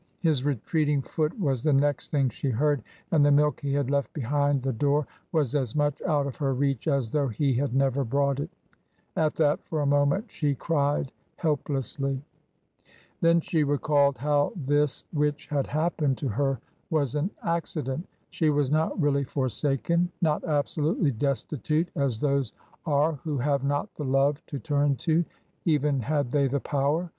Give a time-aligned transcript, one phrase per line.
[0.21, 4.11] His retreating foot was the next thing she heard, and the milk he had left
[4.13, 8.03] behind the door was as much out of her reach as though he had never
[8.03, 8.49] brought it
[9.15, 12.19] At that, for a moment, she cried helplessly.
[13.21, 16.59] Then she recalled how this which had happened to her
[16.89, 22.53] was an accident; she was not really forsaken— not absolutely destitute as those
[22.87, 25.23] are who have not the love to turn to,
[25.65, 27.07] even had they the power.